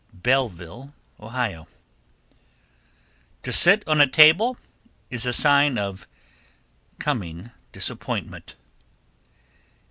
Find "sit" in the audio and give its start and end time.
3.51-3.87